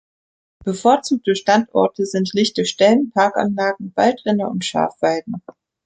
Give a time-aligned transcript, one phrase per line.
[0.65, 5.43] Bevorzugte Standorte sind lichte Stellen, Parkanlagen, Waldränder und Schafweiden.